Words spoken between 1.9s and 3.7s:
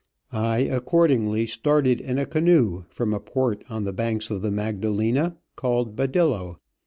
in a canoe from a port